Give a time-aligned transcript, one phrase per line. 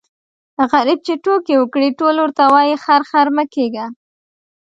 [0.71, 3.85] غريب چي ټوکه وکړي ټول ورته وايي خر خر مه کېږه.